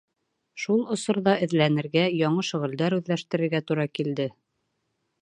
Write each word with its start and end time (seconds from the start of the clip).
Шул 0.63 0.79
осорҙа 0.95 1.35
эҙләнергә, 1.47 2.07
яңы 2.23 2.49
шөғөлдәр 2.49 2.99
үҙләштерергә 3.01 3.65
тура 3.69 3.89
килде. 4.01 4.31